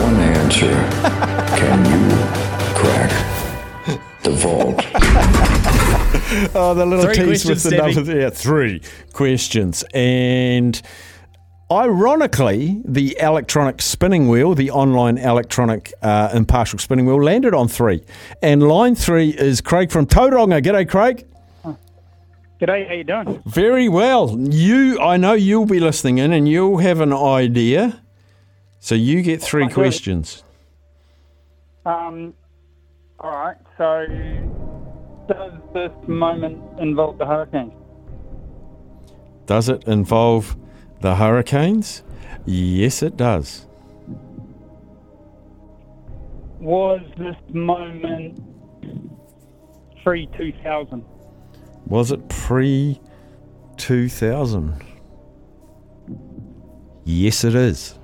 one 0.00 0.16
answer. 0.16 0.72
Can 1.56 1.84
you 1.84 2.16
crack 2.74 3.10
the 4.22 4.30
vault? 4.30 4.84
Oh, 6.54 6.72
the 6.74 6.86
little 6.86 7.04
Three 7.04 7.14
tease 7.26 7.44
with 7.44 7.62
the 7.62 7.70
Stevie. 7.70 7.94
numbers. 7.94 8.08
Yeah, 8.08 8.30
three 8.30 8.80
questions. 9.12 9.84
And 9.92 10.80
ironically, 11.70 12.80
the 12.86 13.16
electronic 13.20 13.82
spinning 13.82 14.28
wheel, 14.28 14.54
the 14.54 14.70
online 14.70 15.18
electronic 15.18 15.92
uh, 16.02 16.30
impartial 16.32 16.78
spinning 16.78 17.04
wheel, 17.06 17.22
landed 17.22 17.52
on 17.54 17.68
three. 17.68 18.02
And 18.42 18.62
line 18.66 18.94
three 18.94 19.30
is 19.30 19.60
Craig 19.60 19.90
from 19.90 20.06
Tauranga. 20.06 20.62
G'day, 20.62 20.88
Craig. 20.88 21.26
G'day, 22.60 22.88
how 22.88 22.94
you 22.94 23.04
doing? 23.04 23.42
Very 23.46 23.88
well. 23.90 24.34
You, 24.38 24.98
I 25.00 25.18
know 25.18 25.34
you'll 25.34 25.66
be 25.66 25.80
listening 25.80 26.16
in 26.18 26.32
and 26.32 26.48
you'll 26.48 26.78
have 26.78 27.00
an 27.00 27.12
idea. 27.12 28.01
So 28.82 28.96
you 28.96 29.22
get 29.22 29.40
three 29.40 29.68
questions. 29.68 30.42
Um, 31.86 32.34
all 33.20 33.30
right. 33.30 33.56
So, 33.78 34.06
does 35.28 35.52
this 35.72 35.92
moment 36.08 36.80
involve 36.80 37.16
the 37.16 37.24
Hurricanes? 37.24 37.72
Does 39.46 39.68
it 39.68 39.86
involve 39.86 40.56
the 41.00 41.14
Hurricanes? 41.14 42.02
Yes, 42.44 43.04
it 43.04 43.16
does. 43.16 43.68
Was 46.58 47.02
this 47.16 47.36
moment 47.54 48.42
pre 50.02 50.26
2000? 50.36 51.04
Was 51.86 52.10
it 52.10 52.28
pre 52.28 53.00
2000? 53.76 54.74
Yes, 57.04 57.44
it 57.44 57.54
is. 57.54 57.96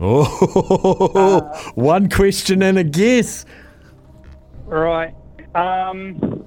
Oh, 0.00 1.62
one 1.74 2.08
question 2.08 2.62
and 2.62 2.78
a 2.78 2.84
guess. 2.84 3.44
Right. 4.64 5.14
Um, 5.54 6.44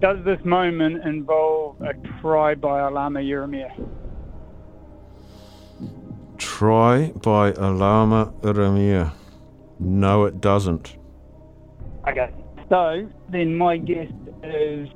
does 0.00 0.18
this 0.24 0.44
moment 0.44 1.04
involve 1.04 1.80
a 1.80 1.94
try 2.20 2.54
by 2.54 2.80
Alama 2.80 3.20
Ieremia? 3.20 3.70
Try 6.36 7.12
by 7.22 7.52
Alama 7.52 8.32
Ieremia. 8.42 9.12
No, 9.78 10.24
it 10.24 10.40
doesn't. 10.40 10.96
Okay. 12.06 12.30
So 12.68 13.08
then 13.30 13.56
my 13.56 13.76
guess 13.78 14.10
is 14.42 14.88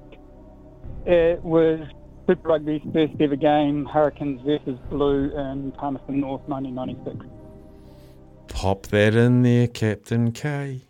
it 1.07 1.42
was 1.42 1.81
Super 2.29 2.48
Rugby's 2.51 2.83
first 2.93 3.15
ever 3.21 3.37
game, 3.37 3.87
Hurricanes 3.87 4.43
versus 4.45 4.79
Blue 4.91 5.34
in 5.34 5.73
Palmerston 5.73 6.21
North, 6.21 6.43
1996. 6.47 7.25
Pop 8.48 8.87
that 8.89 9.15
in 9.15 9.41
there, 9.41 9.67
Captain 9.67 10.31
K. 10.33 10.83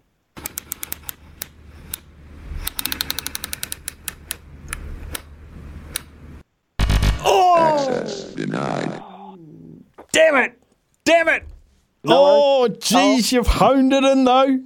Access 7.21 8.35
denied. 8.35 9.01
Damn 10.11 10.37
it! 10.39 10.61
Damn 11.05 11.29
it! 11.29 11.45
Oh, 12.05 12.67
jeez, 12.69 13.33
oh. 13.33 13.37
you've 13.37 13.47
honed 13.47 13.93
it 13.93 14.03
in 14.03 14.25
though. 14.25 14.59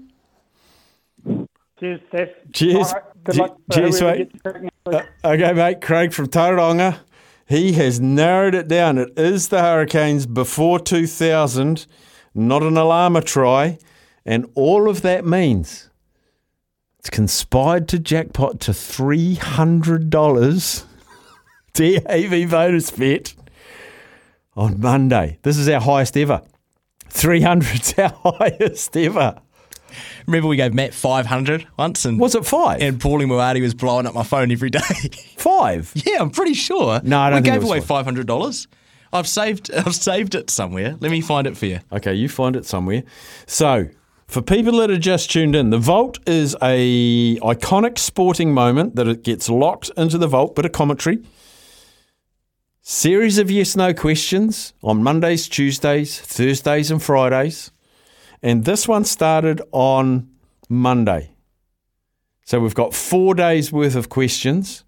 Cheers, 1.78 2.00
Steph. 2.08 2.28
Cheers. 2.54 2.76
All 2.76 2.82
right, 2.94 3.02
good 3.24 3.34
Che- 3.34 3.40
luck 3.42 3.58
cheers, 3.70 4.00
mate. 4.00 4.71
Uh, 4.84 5.02
okay, 5.24 5.52
mate. 5.52 5.80
Craig 5.80 6.12
from 6.12 6.26
Tauranga. 6.26 6.98
He 7.46 7.72
has 7.74 8.00
narrowed 8.00 8.54
it 8.54 8.66
down. 8.66 8.98
It 8.98 9.16
is 9.16 9.48
the 9.48 9.60
Hurricanes 9.60 10.26
before 10.26 10.80
2000, 10.80 11.86
not 12.34 12.62
an 12.62 12.76
Alama 12.76 13.20
try. 13.20 13.78
And 14.24 14.50
all 14.54 14.88
of 14.88 15.02
that 15.02 15.24
means 15.24 15.90
it's 16.98 17.10
conspired 17.10 17.88
to 17.88 17.98
jackpot 17.98 18.60
to 18.60 18.70
$300 18.72 20.84
TAB 21.74 22.50
bonus 22.50 22.90
bet 22.90 23.34
on 24.56 24.80
Monday. 24.80 25.38
This 25.42 25.58
is 25.58 25.68
our 25.68 25.80
highest 25.80 26.16
ever. 26.16 26.42
300's 27.08 27.98
our 28.24 28.38
highest 28.38 28.96
ever. 28.96 29.40
Remember 30.26 30.48
we 30.48 30.56
gave 30.56 30.74
Matt 30.74 30.94
500 30.94 31.66
once 31.78 32.04
and 32.04 32.18
Was 32.18 32.34
it 32.34 32.44
five? 32.46 32.80
and 32.80 32.98
Paulie 33.00 33.26
Moati 33.26 33.60
was 33.60 33.74
blowing 33.74 34.06
up 34.06 34.14
my 34.14 34.22
phone 34.22 34.50
every 34.50 34.70
day. 34.70 34.78
five? 35.36 35.92
yeah, 36.06 36.18
I'm 36.20 36.30
pretty 36.30 36.54
sure. 36.54 37.00
No, 37.02 37.18
I 37.20 37.30
don't 37.30 37.42
we 37.42 37.50
gave 37.50 37.64
away 37.64 37.80
$500. 37.80 38.66
I've 39.12 39.28
saved 39.28 39.70
I've 39.76 39.94
saved 39.94 40.34
it 40.34 40.50
somewhere. 40.50 40.96
Let 41.00 41.10
me 41.10 41.20
find 41.20 41.46
it 41.46 41.56
for 41.56 41.66
you. 41.66 41.80
Okay, 41.92 42.14
you 42.14 42.28
find 42.28 42.56
it 42.56 42.64
somewhere. 42.66 43.02
So, 43.46 43.88
for 44.26 44.40
people 44.40 44.78
that 44.78 44.90
are 44.90 44.96
just 44.98 45.30
tuned 45.30 45.54
in, 45.54 45.68
the 45.68 45.78
vault 45.78 46.18
is 46.26 46.56
a 46.62 47.36
iconic 47.40 47.98
sporting 47.98 48.54
moment 48.54 48.96
that 48.96 49.06
it 49.06 49.22
gets 49.22 49.50
locked 49.50 49.90
into 49.96 50.16
the 50.16 50.26
vault. 50.26 50.54
Bit 50.54 50.64
of 50.64 50.72
commentary. 50.72 51.18
Series 52.80 53.38
of 53.38 53.50
yes 53.50 53.76
no 53.76 53.94
questions 53.94 54.72
on 54.82 55.02
Mondays, 55.02 55.48
Tuesdays, 55.48 56.18
Thursdays, 56.20 56.90
and 56.90 57.00
Fridays. 57.02 57.70
And 58.42 58.64
this 58.64 58.88
one 58.88 59.04
started 59.04 59.62
on 59.70 60.28
Monday. 60.68 61.30
So 62.44 62.58
we've 62.60 62.74
got 62.74 62.94
four 62.94 63.34
days 63.34 63.72
worth 63.72 63.94
of 63.94 64.08
questions. 64.08 64.84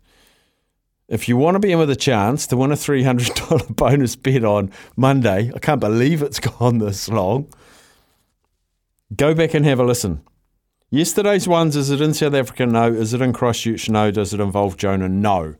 If 1.06 1.28
you 1.28 1.36
want 1.36 1.54
to 1.54 1.60
be 1.60 1.70
in 1.70 1.78
with 1.78 1.90
a 1.90 1.96
chance 1.96 2.46
to 2.48 2.56
win 2.56 2.72
a 2.72 2.76
$300 2.76 3.76
bonus 3.76 4.16
bet 4.16 4.44
on 4.44 4.72
Monday, 4.96 5.52
I 5.54 5.58
can't 5.58 5.80
believe 5.80 6.22
it's 6.22 6.40
gone 6.58 6.78
this 6.78 7.08
long. 7.08 7.52
Go 9.14 9.34
back 9.34 9.54
and 9.54 9.64
have 9.64 9.78
a 9.78 9.84
listen. 9.84 10.22
Yesterday's 10.90 11.46
ones 11.46 11.76
is 11.76 11.90
it 11.90 12.00
in 12.00 12.14
South 12.14 12.34
Africa? 12.34 12.66
No. 12.66 12.92
Is 12.92 13.14
it 13.14 13.20
in 13.20 13.32
Christchurch? 13.32 13.88
No. 13.88 14.10
Does 14.10 14.34
it 14.34 14.40
involve 14.40 14.76
Jonah? 14.76 15.08
No. 15.08 15.54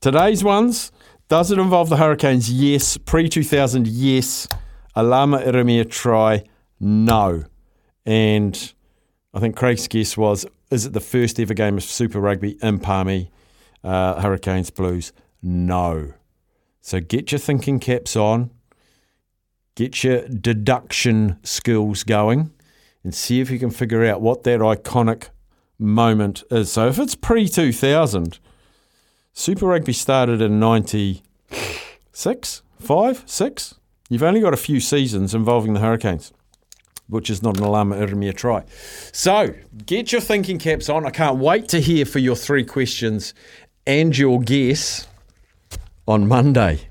Today's 0.00 0.42
ones 0.42 0.90
does 1.28 1.50
it 1.50 1.58
involve 1.58 1.88
the 1.88 1.96
Hurricanes? 1.96 2.50
Yes. 2.50 2.96
Pre 2.96 3.28
2000? 3.28 3.86
Yes. 3.86 4.48
Alama 4.94 5.38
Ieremia 5.38 5.88
try? 5.88 6.44
No. 6.84 7.44
And 8.04 8.72
I 9.32 9.40
think 9.40 9.56
Craig's 9.56 9.88
guess 9.88 10.16
was 10.16 10.46
is 10.70 10.86
it 10.86 10.92
the 10.92 11.00
first 11.00 11.40
ever 11.40 11.54
game 11.54 11.78
of 11.78 11.84
Super 11.84 12.20
Rugby 12.20 12.58
in 12.62 12.78
Palmy? 12.78 13.30
Uh, 13.82 14.20
Hurricanes 14.20 14.70
Blues? 14.70 15.12
No. 15.42 16.12
So 16.80 17.00
get 17.00 17.32
your 17.32 17.38
thinking 17.38 17.80
caps 17.80 18.16
on, 18.16 18.50
get 19.74 20.04
your 20.04 20.28
deduction 20.28 21.38
skills 21.42 22.02
going, 22.02 22.50
and 23.02 23.14
see 23.14 23.40
if 23.40 23.50
you 23.50 23.58
can 23.58 23.70
figure 23.70 24.04
out 24.04 24.20
what 24.20 24.42
that 24.42 24.60
iconic 24.60 25.28
moment 25.78 26.44
is. 26.50 26.72
So 26.72 26.88
if 26.88 26.98
it's 26.98 27.14
pre 27.14 27.48
2000, 27.48 28.38
Super 29.32 29.66
Rugby 29.66 29.94
started 29.94 30.42
in 30.42 30.60
96, 30.60 32.62
5, 32.80 33.22
6. 33.26 33.74
You've 34.10 34.22
only 34.22 34.40
got 34.40 34.52
a 34.52 34.58
few 34.58 34.80
seasons 34.80 35.34
involving 35.34 35.72
the 35.72 35.80
Hurricanes, 35.80 36.30
which 37.08 37.30
is 37.30 37.42
not 37.42 37.58
an 37.58 37.64
Alama 37.64 37.96
Ieremia 37.96 38.34
try. 38.34 38.64
So 39.12 39.54
get 39.86 40.12
your 40.12 40.20
thinking 40.20 40.58
caps 40.58 40.88
on. 40.88 41.06
I 41.06 41.10
can't 41.10 41.38
wait 41.38 41.68
to 41.68 41.80
hear 41.80 42.04
for 42.04 42.18
your 42.18 42.36
three 42.36 42.64
questions 42.64 43.34
and 43.86 44.16
your 44.16 44.40
guess 44.40 45.06
on 46.08 46.26
Monday. 46.26 46.88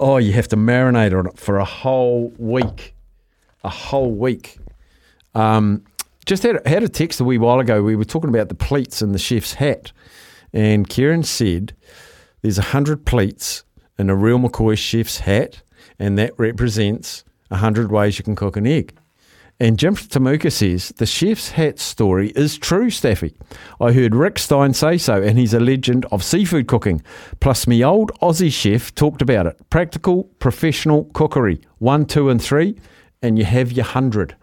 Oh, 0.00 0.18
you 0.18 0.32
have 0.32 0.48
to 0.48 0.56
marinate 0.56 1.18
on 1.18 1.26
it 1.26 1.38
for 1.38 1.58
a 1.58 1.64
whole 1.64 2.32
week. 2.38 2.94
A 3.64 3.68
whole 3.68 4.12
week. 4.12 4.58
Um, 5.34 5.84
just 6.24 6.42
had, 6.42 6.64
had 6.66 6.82
a 6.82 6.88
text 6.88 7.20
a 7.20 7.24
wee 7.24 7.38
while 7.38 7.58
ago. 7.58 7.82
We 7.82 7.96
were 7.96 8.04
talking 8.04 8.30
about 8.30 8.48
the 8.48 8.54
pleats 8.54 9.02
in 9.02 9.12
the 9.12 9.18
chef's 9.18 9.54
hat. 9.54 9.92
And 10.52 10.88
Kieran 10.88 11.24
said 11.24 11.74
there's 12.42 12.58
100 12.58 13.04
pleats 13.04 13.64
in 13.98 14.08
a 14.08 14.14
real 14.14 14.38
McCoy 14.38 14.78
chef's 14.78 15.18
hat, 15.18 15.62
and 15.98 16.16
that 16.18 16.32
represents 16.38 17.24
100 17.48 17.90
ways 17.90 18.18
you 18.18 18.24
can 18.24 18.36
cook 18.36 18.56
an 18.56 18.66
egg. 18.66 18.94
And 19.60 19.76
Jim 19.76 19.96
Tamuka 19.96 20.52
says 20.52 20.90
the 20.98 21.06
chef's 21.06 21.50
hat 21.50 21.80
story 21.80 22.30
is 22.36 22.56
true, 22.56 22.90
Staffy. 22.90 23.34
I 23.80 23.90
heard 23.90 24.14
Rick 24.14 24.38
Stein 24.38 24.72
say 24.72 24.98
so, 24.98 25.20
and 25.20 25.36
he's 25.36 25.52
a 25.52 25.58
legend 25.58 26.06
of 26.12 26.22
seafood 26.22 26.68
cooking. 26.68 27.02
Plus, 27.40 27.66
me 27.66 27.84
old 27.84 28.12
Aussie 28.20 28.52
chef 28.52 28.94
talked 28.94 29.20
about 29.20 29.46
it. 29.46 29.58
Practical, 29.68 30.24
professional 30.38 31.06
cookery. 31.06 31.60
One, 31.78 32.06
two, 32.06 32.28
and 32.28 32.40
three, 32.40 32.78
and 33.20 33.36
you 33.36 33.44
have 33.44 33.72
your 33.72 33.84
hundred. 33.84 34.36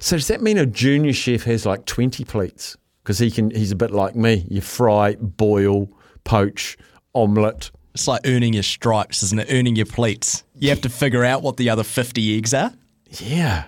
So 0.00 0.16
does 0.16 0.26
that 0.26 0.42
mean 0.42 0.58
a 0.58 0.66
junior 0.66 1.12
chef 1.12 1.44
has 1.44 1.64
like 1.64 1.86
twenty 1.86 2.24
plates? 2.24 2.76
Because 3.04 3.20
he 3.20 3.30
can, 3.30 3.52
he's 3.52 3.70
a 3.70 3.76
bit 3.76 3.92
like 3.92 4.16
me. 4.16 4.44
You 4.50 4.60
fry, 4.60 5.14
boil, 5.14 5.88
poach, 6.24 6.76
omelette. 7.14 7.70
It's 7.94 8.08
like 8.08 8.22
earning 8.26 8.54
your 8.54 8.64
stripes, 8.64 9.22
isn't 9.22 9.38
it? 9.38 9.46
Earning 9.52 9.76
your 9.76 9.86
pleats. 9.86 10.42
You 10.56 10.70
have 10.70 10.80
to 10.80 10.88
figure 10.88 11.24
out 11.24 11.42
what 11.42 11.56
the 11.56 11.70
other 11.70 11.84
50 11.84 12.36
eggs 12.36 12.52
are. 12.52 12.72
Yeah. 13.20 13.66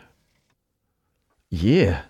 Yeah. 1.51 2.03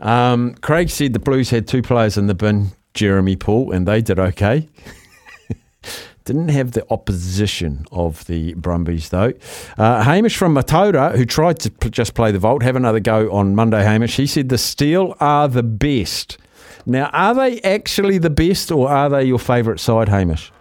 Um, 0.00 0.54
Craig 0.54 0.90
said 0.90 1.12
the 1.12 1.18
Blues 1.18 1.50
had 1.50 1.66
two 1.66 1.82
players 1.82 2.18
in 2.18 2.26
the 2.26 2.34
bin, 2.34 2.72
Jeremy 2.94 3.36
Paul, 3.36 3.72
and 3.72 3.86
they 3.86 4.00
did 4.02 4.18
okay. 4.18 4.68
Didn't 6.24 6.48
have 6.48 6.72
the 6.72 6.86
opposition 6.90 7.84
of 7.90 8.24
the 8.26 8.54
Brumbies, 8.54 9.08
though. 9.08 9.32
Uh, 9.76 10.02
Hamish 10.02 10.36
from 10.36 10.54
Matoda, 10.54 11.16
who 11.16 11.24
tried 11.24 11.58
to 11.60 11.70
p- 11.70 11.90
just 11.90 12.14
play 12.14 12.30
the 12.30 12.38
vault, 12.38 12.62
have 12.62 12.76
another 12.76 13.00
go 13.00 13.32
on 13.32 13.56
Monday, 13.56 13.82
Hamish. 13.82 14.16
He 14.16 14.26
said 14.26 14.48
the 14.48 14.58
Steel 14.58 15.16
are 15.18 15.48
the 15.48 15.64
best. 15.64 16.38
Now, 16.86 17.06
are 17.12 17.34
they 17.34 17.60
actually 17.62 18.18
the 18.18 18.30
best, 18.30 18.70
or 18.70 18.88
are 18.88 19.08
they 19.08 19.24
your 19.24 19.38
favourite 19.38 19.80
side, 19.80 20.08
Hamish? 20.08 20.52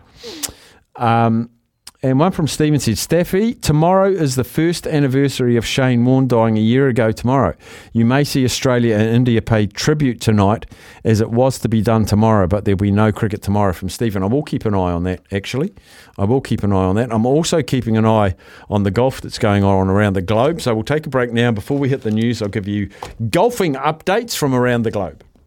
Um, 0.95 1.49
and 2.03 2.19
one 2.19 2.31
from 2.31 2.47
Stephen 2.47 2.79
said, 2.79 2.97
Staffy, 2.97 3.53
tomorrow 3.53 4.09
is 4.09 4.35
the 4.35 4.43
first 4.43 4.87
anniversary 4.87 5.55
of 5.55 5.63
Shane 5.63 6.03
Warne 6.03 6.27
dying 6.27 6.57
a 6.57 6.61
year 6.61 6.87
ago 6.87 7.11
tomorrow. 7.11 7.55
You 7.93 8.05
may 8.05 8.23
see 8.23 8.43
Australia 8.43 8.95
and 8.95 9.03
India 9.03 9.39
pay 9.39 9.67
tribute 9.67 10.19
tonight 10.19 10.65
as 11.03 11.21
it 11.21 11.29
was 11.29 11.59
to 11.59 11.69
be 11.69 11.83
done 11.83 12.05
tomorrow, 12.05 12.47
but 12.47 12.65
there'll 12.65 12.77
be 12.77 12.89
no 12.89 13.11
cricket 13.11 13.43
tomorrow 13.43 13.71
from 13.71 13.87
Stephen. 13.89 14.23
I 14.23 14.25
will 14.25 14.41
keep 14.41 14.65
an 14.65 14.73
eye 14.73 14.91
on 14.91 15.03
that, 15.03 15.21
actually. 15.31 15.75
I 16.17 16.23
will 16.23 16.41
keep 16.41 16.63
an 16.63 16.73
eye 16.73 16.85
on 16.85 16.95
that. 16.95 17.13
I'm 17.13 17.27
also 17.27 17.61
keeping 17.61 17.97
an 17.97 18.05
eye 18.07 18.35
on 18.67 18.81
the 18.81 18.91
golf 18.91 19.21
that's 19.21 19.37
going 19.37 19.63
on 19.63 19.87
around 19.87 20.13
the 20.13 20.23
globe. 20.23 20.59
So 20.59 20.73
we'll 20.73 20.83
take 20.83 21.05
a 21.05 21.09
break 21.09 21.31
now. 21.31 21.51
Before 21.51 21.77
we 21.77 21.89
hit 21.89 22.01
the 22.01 22.09
news, 22.09 22.41
I'll 22.41 22.49
give 22.49 22.67
you 22.67 22.89
golfing 23.29 23.75
updates 23.75 24.35
from 24.35 24.55
around 24.55 24.83
the 24.83 24.91
globe. 24.91 25.23